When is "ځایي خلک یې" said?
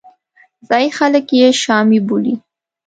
0.67-1.47